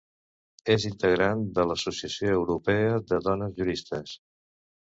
[0.75, 4.19] És integrant de l'Associació Europea de Dones Juristes.